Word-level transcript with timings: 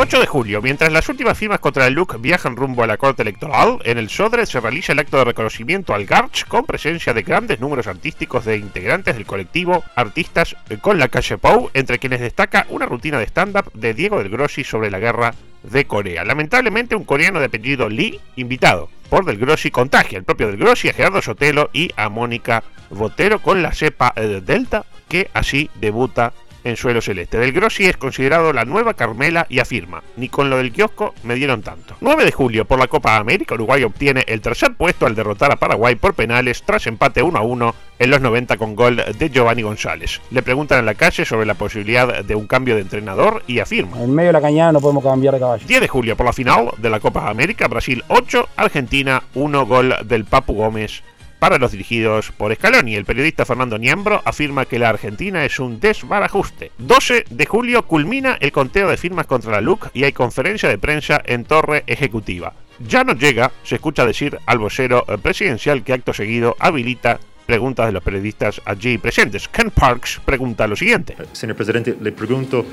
8 0.00 0.20
de 0.20 0.26
julio, 0.26 0.62
mientras 0.62 0.92
las 0.92 1.08
últimas 1.08 1.36
firmas 1.36 1.58
contra 1.58 1.88
el 1.88 1.94
LUC 1.94 2.20
viajan 2.20 2.54
rumbo 2.54 2.84
a 2.84 2.86
la 2.86 2.98
corte 2.98 3.22
electoral, 3.22 3.80
en 3.82 3.98
el 3.98 4.08
Sodre 4.08 4.46
se 4.46 4.60
realiza 4.60 4.92
el 4.92 5.00
acto 5.00 5.18
de 5.18 5.24
reconocimiento 5.24 5.92
al 5.92 6.06
Garch 6.06 6.46
con 6.46 6.64
presencia 6.64 7.12
de 7.12 7.22
grandes 7.22 7.58
números 7.58 7.88
artísticos 7.88 8.44
de 8.44 8.58
integrantes 8.58 9.16
del 9.16 9.26
colectivo 9.26 9.82
Artistas 9.96 10.54
con 10.82 11.00
la 11.00 11.08
calle 11.08 11.36
Pou, 11.36 11.70
entre 11.74 11.98
quienes 11.98 12.20
destaca 12.20 12.64
una 12.68 12.86
rutina 12.86 13.18
de 13.18 13.26
stand-up 13.26 13.72
de 13.72 13.92
Diego 13.92 14.18
del 14.18 14.28
Grossi 14.28 14.62
sobre 14.62 14.88
la 14.88 15.00
guerra 15.00 15.34
de 15.64 15.84
Corea. 15.84 16.24
Lamentablemente 16.24 16.94
un 16.94 17.04
coreano 17.04 17.40
de 17.40 17.46
apellido 17.46 17.88
Lee, 17.88 18.20
invitado 18.36 18.90
por 19.10 19.24
Del 19.24 19.38
Grossi, 19.38 19.72
contagia 19.72 20.16
el 20.16 20.24
propio 20.24 20.46
Del 20.46 20.58
Grossi 20.58 20.90
a 20.90 20.92
Gerardo 20.92 21.20
Sotelo 21.22 21.70
y 21.72 21.90
a 21.96 22.08
Mónica 22.08 22.62
Botero 22.90 23.40
con 23.40 23.64
la 23.64 23.72
cepa 23.72 24.12
eh, 24.14 24.40
Delta, 24.46 24.84
que 25.08 25.28
así 25.34 25.68
debuta 25.80 26.32
en 26.68 26.76
suelo 26.76 27.00
celeste. 27.00 27.38
Del 27.38 27.52
Grossi 27.52 27.86
es 27.86 27.96
considerado 27.96 28.52
la 28.52 28.64
nueva 28.64 28.94
Carmela 28.94 29.46
y 29.48 29.58
afirma, 29.58 30.02
ni 30.16 30.28
con 30.28 30.50
lo 30.50 30.58
del 30.58 30.72
kiosco 30.72 31.14
me 31.22 31.34
dieron 31.34 31.62
tanto. 31.62 31.96
9 32.00 32.24
de 32.24 32.32
julio 32.32 32.64
por 32.64 32.78
la 32.78 32.86
Copa 32.86 33.16
América, 33.16 33.54
Uruguay 33.54 33.82
obtiene 33.82 34.24
el 34.26 34.40
tercer 34.40 34.74
puesto 34.74 35.06
al 35.06 35.14
derrotar 35.14 35.52
a 35.52 35.56
Paraguay 35.56 35.96
por 35.96 36.14
penales 36.14 36.62
tras 36.62 36.86
empate 36.86 37.22
1 37.22 37.38
a 37.38 37.42
1 37.42 37.74
en 37.98 38.10
los 38.10 38.20
90 38.20 38.56
con 38.56 38.76
gol 38.76 39.02
de 39.18 39.30
Giovanni 39.30 39.62
González. 39.62 40.20
Le 40.30 40.42
preguntan 40.42 40.78
en 40.78 40.86
la 40.86 40.94
calle 40.94 41.24
sobre 41.24 41.46
la 41.46 41.54
posibilidad 41.54 42.24
de 42.24 42.34
un 42.34 42.46
cambio 42.46 42.74
de 42.74 42.82
entrenador 42.82 43.42
y 43.46 43.58
afirma. 43.58 44.00
En 44.00 44.14
medio 44.14 44.28
de 44.28 44.34
la 44.34 44.40
cañada 44.40 44.72
no 44.72 44.80
podemos 44.80 45.02
cambiar 45.02 45.34
de 45.34 45.40
caballo. 45.40 45.66
10 45.66 45.80
de 45.80 45.88
julio 45.88 46.16
por 46.16 46.26
la 46.26 46.32
final 46.32 46.70
de 46.76 46.90
la 46.90 47.00
Copa 47.00 47.28
América, 47.28 47.66
Brasil 47.68 48.04
8, 48.08 48.48
Argentina 48.56 49.22
1 49.34 49.66
gol 49.66 49.94
del 50.04 50.24
Papu 50.24 50.54
Gómez 50.54 51.02
para 51.38 51.58
los 51.58 51.72
dirigidos 51.72 52.32
por 52.32 52.54
Scaloni. 52.54 52.94
El 52.94 53.04
periodista 53.04 53.44
Fernando 53.44 53.78
Niembro 53.78 54.22
afirma 54.24 54.64
que 54.64 54.78
la 54.78 54.88
Argentina 54.88 55.44
es 55.44 55.58
un 55.58 55.80
desbarajuste. 55.80 56.72
12 56.78 57.24
de 57.30 57.46
julio 57.46 57.82
culmina 57.86 58.36
el 58.40 58.52
conteo 58.52 58.88
de 58.88 58.96
firmas 58.96 59.26
contra 59.26 59.52
la 59.52 59.60
LUC 59.60 59.90
y 59.94 60.04
hay 60.04 60.12
conferencia 60.12 60.68
de 60.68 60.78
prensa 60.78 61.20
en 61.24 61.44
Torre 61.44 61.84
Ejecutiva. 61.86 62.54
Ya 62.80 63.04
no 63.04 63.14
llega, 63.14 63.50
se 63.64 63.76
escucha 63.76 64.06
decir 64.06 64.38
al 64.46 64.58
vocero 64.58 65.04
presidencial 65.22 65.82
que 65.82 65.92
acto 65.92 66.12
seguido 66.12 66.54
habilita 66.58 67.18
preguntas 67.46 67.86
de 67.86 67.92
los 67.92 68.02
periodistas 68.02 68.60
allí 68.64 68.98
presentes. 68.98 69.48
Ken 69.48 69.70
Parks 69.70 70.20
pregunta 70.24 70.66
lo 70.66 70.76
siguiente. 70.76 71.16
Señor 71.32 71.56
presidente, 71.56 71.96
le 72.00 72.12
pregunto, 72.12 72.64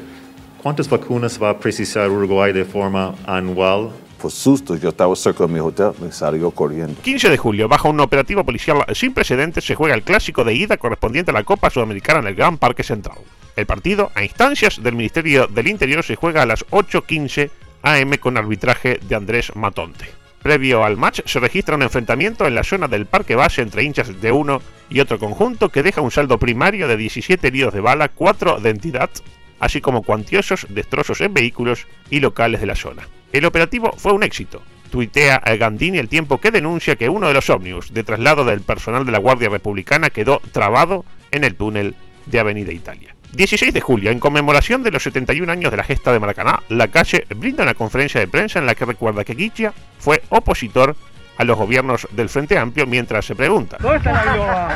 ¿cuántas 0.61 0.89
vacunas 0.89 1.41
va 1.41 1.51
a 1.51 1.57
precisar 1.57 2.09
Uruguay 2.09 2.51
de 2.51 2.65
forma 2.65 3.15
anual 3.25 3.91
por 4.25 4.31
susto, 4.31 4.75
yo 4.75 4.89
estaba 4.89 5.15
cerca 5.15 5.45
de 5.45 5.53
mi 5.53 5.59
hotel, 5.59 5.91
me 6.01 6.11
salió 6.11 6.49
corriendo. 6.49 6.99
15 7.03 7.29
de 7.29 7.37
julio, 7.37 7.67
bajo 7.67 7.91
un 7.91 7.99
operativo 7.99 8.43
policial 8.43 8.83
sin 8.95 9.13
precedentes, 9.13 9.63
se 9.63 9.75
juega 9.75 9.93
el 9.93 10.01
clásico 10.01 10.43
de 10.43 10.55
ida 10.55 10.77
correspondiente 10.77 11.29
a 11.29 11.35
la 11.35 11.43
Copa 11.43 11.69
Sudamericana 11.69 12.21
en 12.21 12.27
el 12.29 12.33
Gran 12.33 12.57
Parque 12.57 12.81
Central. 12.81 13.19
El 13.55 13.67
partido, 13.67 14.11
a 14.15 14.23
instancias 14.23 14.81
del 14.81 14.95
Ministerio 14.95 15.45
del 15.45 15.67
Interior, 15.67 16.03
se 16.03 16.15
juega 16.15 16.41
a 16.41 16.47
las 16.47 16.65
8.15 16.71 17.51
am 17.83 18.17
con 18.17 18.35
arbitraje 18.35 18.99
de 19.07 19.13
Andrés 19.13 19.55
Matonte. 19.55 20.07
Previo 20.41 20.83
al 20.83 20.97
match 20.97 21.19
se 21.25 21.39
registra 21.39 21.75
un 21.75 21.83
enfrentamiento 21.83 22.47
en 22.47 22.55
la 22.55 22.63
zona 22.63 22.87
del 22.87 23.05
parque 23.05 23.35
base 23.35 23.61
entre 23.61 23.83
hinchas 23.83 24.19
de 24.19 24.31
uno 24.31 24.59
y 24.89 25.01
otro 25.01 25.19
conjunto 25.19 25.69
que 25.69 25.83
deja 25.83 26.01
un 26.01 26.09
saldo 26.09 26.39
primario 26.39 26.87
de 26.87 26.97
17 26.97 27.45
heridos 27.45 27.75
de 27.75 27.81
bala, 27.81 28.09
4 28.09 28.59
de 28.59 28.71
entidad, 28.71 29.11
así 29.59 29.81
como 29.81 30.03
cuantiosos 30.03 30.67
destrozos 30.69 31.21
en 31.21 31.33
vehículos 31.33 31.87
y 32.09 32.19
locales 32.19 32.61
de 32.61 32.67
la 32.67 32.75
zona. 32.75 33.07
El 33.31 33.45
operativo 33.45 33.93
fue 33.97 34.13
un 34.13 34.23
éxito. 34.23 34.61
Tuitea 34.91 35.35
a 35.35 35.55
Gandini 35.55 35.97
el 35.97 36.07
tiempo 36.07 36.39
que 36.39 36.51
denuncia 36.51 36.95
que 36.95 37.09
uno 37.09 37.27
de 37.27 37.33
los 37.33 37.49
ómnibus 37.49 37.93
de 37.93 38.03
traslado 38.03 38.45
del 38.45 38.61
personal 38.61 39.05
de 39.05 39.11
la 39.11 39.17
Guardia 39.17 39.49
Republicana 39.49 40.09
quedó 40.09 40.41
trabado 40.51 41.05
en 41.31 41.43
el 41.43 41.55
túnel 41.55 41.95
de 42.25 42.39
Avenida 42.39 42.71
Italia. 42.71 43.15
16 43.33 43.73
de 43.73 43.81
julio, 43.81 44.11
en 44.11 44.19
conmemoración 44.19 44.83
de 44.83 44.91
los 44.91 45.03
71 45.03 45.51
años 45.51 45.71
de 45.71 45.77
la 45.77 45.83
gesta 45.83 46.13
de 46.13 46.19
Maracaná, 46.19 46.61
la 46.69 46.87
calle 46.87 47.25
brinda 47.35 47.63
una 47.63 47.73
conferencia 47.73 48.21
de 48.21 48.27
prensa 48.27 48.59
en 48.59 48.65
la 48.65 48.75
que 48.75 48.85
recuerda 48.85 49.25
que 49.25 49.33
Guichia 49.33 49.73
fue 49.99 50.21
opositor 50.29 50.95
a 51.37 51.43
los 51.43 51.57
gobiernos 51.57 52.07
del 52.11 52.29
Frente 52.29 52.57
Amplio 52.57 52.87
mientras 52.87 53.25
se 53.25 53.35
pregunta. 53.35 53.77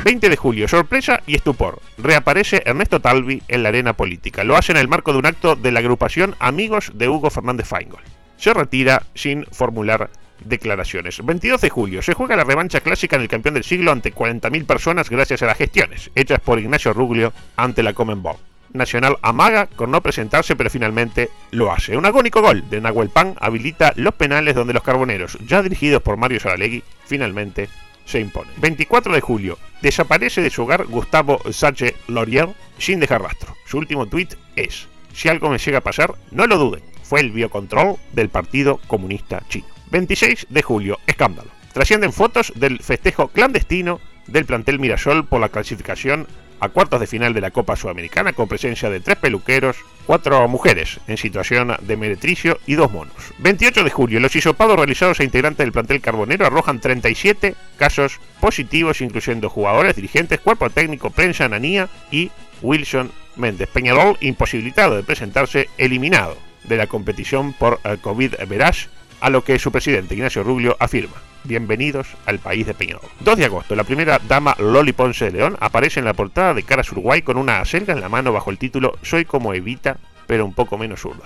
20 0.04 0.30
de 0.30 0.36
julio, 0.36 0.68
sorpresa 0.68 1.22
y 1.26 1.36
estupor. 1.36 1.80
Reaparece 1.98 2.64
Ernesto 2.66 3.00
Talvi 3.00 3.42
en 3.48 3.64
la 3.64 3.70
arena 3.70 3.94
política. 3.94 4.44
Lo 4.44 4.58
hace 4.58 4.72
en 4.72 4.78
el 4.78 4.88
marco 4.88 5.12
de 5.12 5.20
un 5.20 5.26
acto 5.26 5.56
de 5.56 5.72
la 5.72 5.80
agrupación 5.80 6.36
Amigos 6.40 6.92
de 6.96 7.10
Hugo 7.10 7.30
Fernández 7.30 7.68
Feingold 7.68 8.20
se 8.40 8.54
retira 8.54 9.04
sin 9.14 9.46
formular 9.52 10.10
declaraciones. 10.44 11.24
22 11.24 11.60
de 11.60 11.70
julio 11.70 12.02
se 12.02 12.14
juega 12.14 12.38
la 12.38 12.46
revancha 12.46 12.80
clásica 12.80 13.18
en 13.18 13.24
el 13.24 13.28
campeón 13.28 13.56
del 13.56 13.66
siglo 13.66 13.92
ante 13.92 14.14
40.000 14.14 14.66
personas 14.66 15.10
gracias 15.10 15.44
a 15.44 15.48
las 15.48 15.58
gestiones 15.58 16.10
hechas 16.16 16.40
por 16.40 16.60
Ignacio 16.60 16.94
Ruglio 16.94 17.34
ante 17.58 17.84
la 17.84 17.94
Comenbol. 17.94 18.38
Nacional 18.74 19.18
amaga 19.22 19.68
con 19.68 19.92
no 19.92 20.02
presentarse, 20.02 20.56
pero 20.56 20.70
finalmente 20.70 21.30
lo 21.52 21.72
hace. 21.72 21.98
Un 21.98 22.06
agónico 22.06 22.42
gol 22.42 22.70
de 22.70 22.82
Nahuel 22.82 23.10
Pan 23.10 23.36
habilita 23.40 23.94
los 23.96 24.14
penales 24.14 24.56
donde 24.56 24.74
los 24.74 24.84
carboneros, 24.84 25.38
ya 25.46 25.62
dirigidos 25.62 26.02
por 26.02 26.18
Mario 26.18 26.40
Saralegui, 26.40 26.84
finalmente 27.06 27.70
se 28.06 28.20
imponen. 28.20 28.54
24 28.58 29.14
de 29.14 29.22
julio 29.22 29.58
desaparece 29.82 30.42
de 30.42 30.50
su 30.50 30.64
hogar 30.64 30.86
Gustavo 30.86 31.42
Sache 31.52 31.96
Laurier 32.08 32.50
sin 32.78 33.00
dejar 33.00 33.22
rastro. 33.22 33.56
Su 33.66 33.78
último 33.78 34.08
tuit 34.08 34.36
es: 34.56 34.88
Si 35.14 35.30
algo 35.30 35.50
me 35.50 35.58
llega 35.58 35.80
a 35.80 35.84
pasar, 35.84 36.16
no 36.32 36.48
lo 36.48 36.58
duden 36.58 36.82
fue 37.10 37.22
el 37.22 37.32
biocontrol 37.32 37.96
del 38.14 38.30
Partido 38.30 38.80
Comunista 38.86 39.42
Chino. 39.50 39.66
26 39.90 40.46
de 40.50 40.62
julio, 40.62 41.00
escándalo. 41.08 41.50
Trascienden 41.74 42.14
fotos 42.14 42.54
del 42.56 42.80
festejo 42.84 43.30
clandestino 43.30 44.00
del 44.28 44.46
plantel 44.46 44.78
Mirasol 44.78 45.26
por 45.26 45.42
la 45.42 45.50
clasificación 45.50 46.28
a 46.60 46.70
cuartos 46.70 47.00
de 47.00 47.08
final 47.08 47.34
de 47.34 47.42
la 47.42 47.52
Copa 47.52 47.76
Sudamericana 47.76 48.34
con 48.34 48.48
presencia 48.48 48.90
de 48.90 49.00
tres 49.00 49.18
peluqueros, 49.18 49.78
cuatro 50.06 50.48
mujeres 50.48 51.00
en 51.08 51.18
situación 51.18 51.76
de 51.82 51.98
meretricio 51.98 52.60
y 52.66 52.76
dos 52.76 52.92
monos. 52.92 53.14
28 53.40 53.84
de 53.84 53.90
julio, 53.90 54.20
los 54.20 54.36
hisopados 54.36 54.76
realizados 54.76 55.20
a 55.20 55.24
integrantes 55.24 55.66
del 55.66 55.72
plantel 55.72 56.02
carbonero 56.02 56.46
arrojan 56.46 56.80
37 56.80 57.56
casos 57.78 58.20
positivos, 58.40 59.02
incluyendo 59.02 59.50
jugadores, 59.50 59.96
dirigentes, 59.96 60.40
cuerpo 60.40 60.70
técnico, 60.70 61.10
prensa, 61.10 61.46
ananía 61.46 61.90
y 62.12 62.32
Wilson 62.62 63.12
Méndez. 63.36 63.70
Peñarol, 63.70 64.18
imposibilitado 64.22 64.96
de 64.96 65.04
presentarse, 65.04 65.70
eliminado 65.78 66.38
de 66.64 66.78
la 66.78 66.88
competición 66.88 67.54
por 67.54 67.80
el 67.84 68.00
COVID 68.00 68.36
veraz, 68.48 68.90
a 69.22 69.30
lo 69.30 69.44
que 69.44 69.60
su 69.60 69.72
presidente 69.72 70.16
Ignacio 70.16 70.44
Rubio 70.44 70.78
afirma. 70.80 71.29
Bienvenidos 71.46 72.08
al 72.26 72.40
país 72.40 72.68
de 72.68 72.74
Peñarol. 72.74 73.10
2 73.22 73.38
de 73.38 73.46
agosto, 73.46 73.76
la 73.76 73.86
primera 73.86 74.20
dama 74.28 74.56
Loli 74.60 74.92
Ponce 74.92 75.26
de 75.26 75.32
León 75.32 75.58
aparece 75.62 76.00
en 76.00 76.06
la 76.06 76.14
portada 76.14 76.54
de 76.54 76.64
Caras 76.64 76.92
Uruguay 76.92 77.22
con 77.22 77.38
una 77.38 77.62
acelga 77.62 77.94
en 77.94 78.02
la 78.02 78.10
mano 78.10 78.34
bajo 78.34 78.52
el 78.52 78.58
título 78.58 78.98
Soy 79.04 79.24
como 79.24 79.54
Evita, 79.54 79.98
pero 80.28 80.46
un 80.46 80.54
poco 80.54 80.78
menos 80.78 81.00
zurda. 81.00 81.26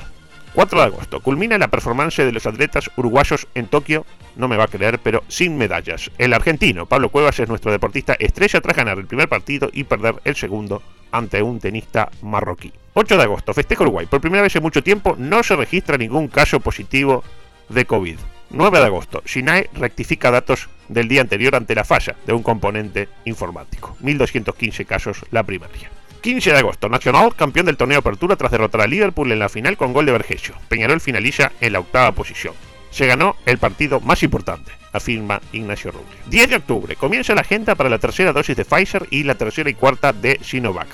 4 0.54 0.80
de 0.80 0.86
agosto, 0.86 1.20
culmina 1.20 1.58
la 1.58 1.70
performance 1.70 2.18
de 2.18 2.32
los 2.32 2.46
atletas 2.46 2.92
uruguayos 2.96 3.48
en 3.56 3.66
Tokio, 3.66 4.06
no 4.36 4.48
me 4.48 4.56
va 4.56 4.66
a 4.66 4.68
creer, 4.68 5.00
pero 5.00 5.24
sin 5.28 5.58
medallas. 5.58 6.12
El 6.20 6.34
argentino 6.34 6.86
Pablo 6.86 7.10
Cuevas 7.10 7.40
es 7.40 7.50
nuestro 7.50 7.72
deportista 7.72 8.14
estrella 8.20 8.62
tras 8.62 8.78
ganar 8.78 9.00
el 9.00 9.08
primer 9.08 9.28
partido 9.28 9.70
y 9.74 9.84
perder 9.84 10.16
el 10.26 10.36
segundo 10.36 10.84
ante 11.12 11.42
un 11.42 11.60
tenista 11.60 12.12
marroquí. 12.22 12.72
8 12.94 13.18
de 13.18 13.24
agosto, 13.24 13.54
festejo 13.56 13.84
Uruguay. 13.84 14.06
Por 14.06 14.22
primera 14.22 14.44
vez 14.44 14.56
en 14.56 14.62
mucho 14.62 14.84
tiempo 14.84 15.16
no 15.18 15.42
se 15.42 15.56
registra 15.56 15.98
ningún 15.98 16.28
caso 16.28 16.60
positivo 16.60 17.24
de 17.70 17.86
COVID. 17.86 18.18
9 18.54 18.80
de 18.80 18.86
agosto, 18.86 19.24
SINAE 19.26 19.70
rectifica 19.74 20.30
datos 20.30 20.70
del 20.88 21.08
día 21.08 21.22
anterior 21.22 21.56
ante 21.56 21.74
la 21.74 21.84
falla 21.84 22.16
de 22.26 22.34
un 22.34 22.44
componente 22.44 23.10
informático. 23.26 23.98
1.215 24.04 24.86
casos 24.86 25.26
la 25.32 25.44
primaria. 25.44 25.90
15 26.22 26.52
de 26.52 26.58
agosto, 26.60 26.88
Nacional, 26.88 27.36
campeón 27.36 27.66
del 27.66 27.78
torneo 27.78 28.00
Apertura 28.00 28.36
tras 28.36 28.52
derrotar 28.52 28.82
a 28.82 28.88
Liverpool 28.88 29.32
en 29.32 29.40
la 29.40 29.50
final 29.50 29.76
con 29.76 29.92
gol 29.92 30.06
de 30.06 30.12
Vergesio. 30.12 30.56
Peñarol 30.70 31.02
finaliza 31.02 31.52
en 31.60 31.74
la 31.74 31.80
octava 31.80 32.12
posición. 32.14 32.54
Se 32.92 33.08
ganó 33.08 33.36
el 33.48 33.58
partido 33.58 34.00
más 34.00 34.22
importante, 34.22 34.72
afirma 34.94 35.42
Ignacio 35.52 35.92
Rubio. 35.92 36.16
10 36.28 36.50
de 36.50 36.56
octubre, 36.58 36.96
comienza 36.96 37.34
la 37.34 37.42
agenda 37.42 37.74
para 37.74 37.90
la 37.90 37.98
tercera 37.98 38.32
dosis 38.32 38.56
de 38.56 38.66
Pfizer 38.66 39.08
y 39.10 39.24
la 39.24 39.36
tercera 39.36 39.70
y 39.70 39.74
cuarta 39.74 40.14
de 40.14 40.40
Sinovac. 40.44 40.90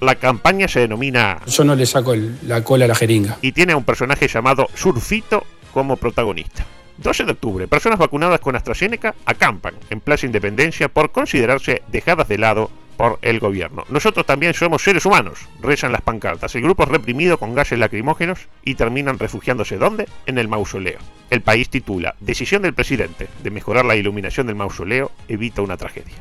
La 0.00 0.14
campaña 0.14 0.68
se 0.68 0.80
denomina... 0.80 1.40
Yo 1.46 1.64
no 1.64 1.74
le 1.74 1.86
saco 1.86 2.14
la 2.46 2.62
cola 2.62 2.84
a 2.84 2.88
la 2.88 2.94
jeringa. 2.94 3.38
Y 3.40 3.52
tiene 3.52 3.72
a 3.72 3.76
un 3.78 3.84
personaje 3.84 4.28
llamado 4.28 4.68
Surfito 4.74 5.44
como 5.72 5.96
protagonista. 5.96 6.66
12 6.98 7.24
de 7.24 7.32
octubre, 7.32 7.68
personas 7.68 7.98
vacunadas 7.98 8.40
con 8.40 8.56
AstraZeneca 8.56 9.14
acampan 9.24 9.74
en 9.90 10.00
Plaza 10.00 10.26
Independencia 10.26 10.88
por 10.88 11.12
considerarse 11.12 11.82
dejadas 11.90 12.28
de 12.28 12.38
lado 12.38 12.70
por 12.96 13.20
el 13.22 13.38
gobierno. 13.38 13.84
Nosotros 13.88 14.26
también 14.26 14.52
somos 14.52 14.82
seres 14.82 15.06
humanos, 15.06 15.38
rezan 15.62 15.92
las 15.92 16.02
pancartas. 16.02 16.54
El 16.56 16.62
grupo 16.62 16.82
es 16.82 16.88
reprimido 16.88 17.38
con 17.38 17.54
gases 17.54 17.78
lacrimógenos 17.78 18.48
y 18.64 18.74
terminan 18.74 19.20
refugiándose 19.20 19.78
¿dónde? 19.78 20.08
En 20.26 20.36
el 20.36 20.48
mausoleo. 20.48 20.98
El 21.30 21.40
país 21.40 21.70
titula 21.70 22.16
Decisión 22.18 22.62
del 22.62 22.74
presidente 22.74 23.28
de 23.42 23.50
mejorar 23.52 23.84
la 23.84 23.94
iluminación 23.94 24.48
del 24.48 24.56
mausoleo 24.56 25.12
evita 25.28 25.62
una 25.62 25.76
tragedia. 25.76 26.16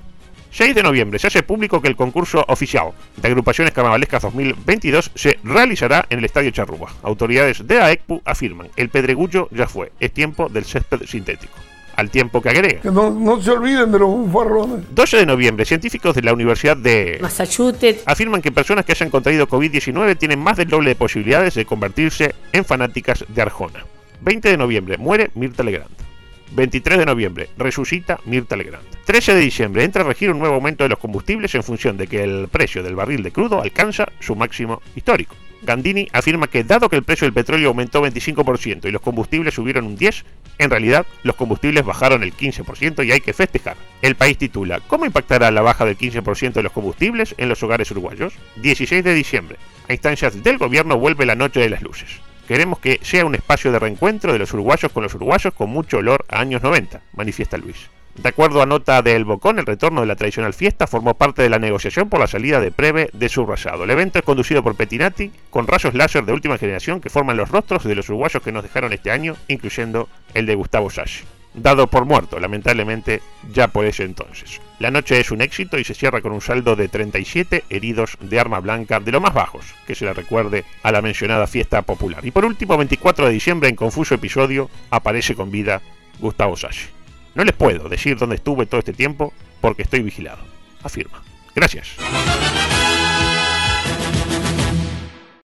6 0.57 0.73
de 0.73 0.81
noviembre 0.81 1.19
se 1.19 1.27
hace 1.27 1.43
público 1.43 1.83
que 1.83 1.87
el 1.87 1.95
concurso 1.95 2.43
oficial 2.47 2.87
de 3.15 3.27
agrupaciones 3.27 3.75
carnavalescas 3.75 4.23
2022 4.23 5.11
se 5.13 5.37
realizará 5.43 6.07
en 6.09 6.17
el 6.17 6.25
Estadio 6.25 6.49
Charrúa. 6.49 6.91
Autoridades 7.03 7.67
de 7.67 7.79
AECPU 7.79 8.23
afirman, 8.25 8.67
el 8.75 8.89
pedregullo 8.89 9.49
ya 9.51 9.67
fue, 9.67 9.91
es 9.99 10.11
tiempo 10.11 10.49
del 10.49 10.65
césped 10.65 11.03
sintético. 11.05 11.53
al 11.95 12.09
tiempo 12.09 12.41
que 12.41 12.49
agrega. 12.49 12.81
Que 12.81 12.89
no, 12.89 13.11
no 13.11 13.39
se 13.39 13.51
olviden 13.51 13.91
de 13.91 13.99
los 13.99 14.09
bufarrones. 14.09 14.85
12 14.89 15.17
de 15.17 15.25
noviembre, 15.27 15.63
científicos 15.63 16.15
de 16.15 16.23
la 16.23 16.33
Universidad 16.33 16.75
de 16.75 17.19
Massachusetts. 17.21 18.01
afirman 18.07 18.41
que 18.41 18.51
personas 18.51 18.83
que 18.83 18.93
hayan 18.93 19.11
contraído 19.11 19.47
COVID-19 19.47 20.17
tienen 20.17 20.39
más 20.39 20.57
del 20.57 20.69
doble 20.69 20.89
de 20.89 20.95
posibilidades 20.95 21.53
de 21.53 21.65
convertirse 21.65 22.33
en 22.51 22.65
fanáticas 22.65 23.23
de 23.27 23.41
Arjona. 23.43 23.85
20 24.21 24.49
de 24.49 24.57
noviembre, 24.57 24.97
muere 24.97 25.29
Mirta 25.35 25.61
Legrand. 25.61 26.06
23 26.51 26.99
de 26.99 27.05
noviembre, 27.05 27.49
resucita 27.57 28.19
Mirta 28.25 28.55
Legrand. 28.55 28.85
13 29.05 29.35
de 29.35 29.41
diciembre, 29.41 29.83
entra 29.83 30.03
a 30.03 30.07
regir 30.07 30.31
un 30.31 30.39
nuevo 30.39 30.55
aumento 30.55 30.83
de 30.83 30.89
los 30.89 30.99
combustibles 30.99 31.53
en 31.55 31.63
función 31.63 31.97
de 31.97 32.07
que 32.07 32.23
el 32.23 32.47
precio 32.49 32.83
del 32.83 32.95
barril 32.95 33.23
de 33.23 33.31
crudo 33.31 33.61
alcanza 33.61 34.07
su 34.19 34.35
máximo 34.35 34.81
histórico. 34.95 35.35
Gandini 35.61 36.07
afirma 36.13 36.47
que 36.47 36.63
dado 36.63 36.89
que 36.89 36.95
el 36.95 37.03
precio 37.03 37.25
del 37.25 37.33
petróleo 37.33 37.69
aumentó 37.69 38.03
25% 38.03 38.87
y 38.87 38.91
los 38.91 39.01
combustibles 39.01 39.53
subieron 39.53 39.85
un 39.85 39.97
10%, 39.97 40.23
en 40.59 40.69
realidad 40.69 41.05
los 41.23 41.35
combustibles 41.35 41.85
bajaron 41.85 42.23
el 42.23 42.33
15% 42.33 43.05
y 43.05 43.11
hay 43.11 43.21
que 43.21 43.33
festejar. 43.33 43.75
El 44.01 44.15
país 44.15 44.37
titula, 44.37 44.79
¿cómo 44.87 45.05
impactará 45.05 45.51
la 45.51 45.61
baja 45.61 45.85
del 45.85 45.97
15% 45.97 46.53
de 46.53 46.63
los 46.63 46.71
combustibles 46.71 47.35
en 47.37 47.49
los 47.49 47.61
hogares 47.63 47.91
uruguayos? 47.91 48.33
16 48.57 49.03
de 49.03 49.13
diciembre, 49.13 49.57
a 49.87 49.93
instancias 49.93 50.43
del 50.43 50.57
gobierno 50.57 50.97
vuelve 50.97 51.25
la 51.25 51.35
noche 51.35 51.59
de 51.59 51.69
las 51.69 51.81
luces. 51.81 52.09
Queremos 52.47 52.79
que 52.79 52.99
sea 53.03 53.25
un 53.25 53.35
espacio 53.35 53.73
de 53.73 53.79
reencuentro 53.79 54.31
de 54.31 54.39
los 54.39 54.53
uruguayos 54.53 54.91
con 54.93 55.03
los 55.03 55.13
uruguayos 55.13 55.53
con 55.53 55.69
mucho 55.69 55.97
olor 55.97 56.25
a 56.29 56.39
años 56.39 56.63
90, 56.63 57.01
manifiesta 57.13 57.57
Luis. 57.57 57.89
De 58.17 58.29
acuerdo 58.29 58.63
a 58.63 58.65
nota 58.65 59.03
de 59.03 59.15
El 59.15 59.25
Bocón, 59.25 59.59
el 59.59 59.67
retorno 59.67 60.01
de 60.01 60.07
la 60.07 60.15
tradicional 60.15 60.55
fiesta 60.55 60.87
formó 60.87 61.13
parte 61.13 61.43
de 61.43 61.49
la 61.49 61.59
negociación 61.59 62.09
por 62.09 62.19
la 62.19 62.25
salida 62.25 62.59
de 62.59 62.71
Preve 62.71 63.11
de 63.13 63.29
Subrayado. 63.29 63.83
El 63.83 63.91
evento 63.91 64.17
es 64.17 64.25
conducido 64.25 64.63
por 64.63 64.75
Petinati, 64.75 65.31
con 65.51 65.67
rayos 65.67 65.93
láser 65.93 66.25
de 66.25 66.33
última 66.33 66.57
generación 66.57 66.99
que 66.99 67.11
forman 67.11 67.37
los 67.37 67.49
rostros 67.49 67.83
de 67.83 67.93
los 67.93 68.09
uruguayos 68.09 68.41
que 68.41 68.51
nos 68.51 68.63
dejaron 68.63 68.91
este 68.91 69.11
año, 69.11 69.35
incluyendo 69.47 70.09
el 70.33 70.47
de 70.47 70.55
Gustavo 70.55 70.89
Sashi. 70.89 71.25
Dado 71.53 71.87
por 71.87 72.05
muerto, 72.05 72.39
lamentablemente, 72.39 73.21
ya 73.51 73.67
por 73.67 73.85
ese 73.85 74.03
entonces. 74.03 74.61
La 74.79 74.89
noche 74.89 75.19
es 75.19 75.29
un 75.29 75.41
éxito 75.41 75.77
y 75.77 75.83
se 75.83 75.93
cierra 75.93 76.21
con 76.21 76.31
un 76.31 76.41
saldo 76.41 76.75
de 76.75 76.87
37 76.87 77.65
heridos 77.69 78.17
de 78.19 78.39
arma 78.39 78.59
blanca, 78.59 78.99
de 78.99 79.11
lo 79.11 79.21
más 79.21 79.35
bajos, 79.35 79.63
que 79.85 79.93
se 79.93 80.05
le 80.05 80.13
recuerde 80.13 80.65
a 80.81 80.91
la 80.91 81.03
mencionada 81.03 81.45
fiesta 81.45 81.83
popular. 81.83 82.25
Y 82.25 82.31
por 82.31 82.45
último, 82.45 82.77
24 82.77 83.27
de 83.27 83.33
diciembre, 83.33 83.69
en 83.69 83.75
confuso 83.75 84.15
episodio, 84.15 84.71
aparece 84.89 85.35
con 85.35 85.51
vida 85.51 85.81
Gustavo 86.19 86.57
Sashi. 86.57 86.96
No 87.37 87.43
les 87.43 87.53
puedo 87.53 87.87
decir 87.87 88.17
dónde 88.17 88.37
estuve 88.37 88.65
todo 88.65 88.79
este 88.79 88.93
tiempo 88.93 89.31
porque 89.61 89.83
estoy 89.83 90.01
vigilado, 90.01 90.39
afirma. 90.81 91.21
Gracias. 91.53 91.95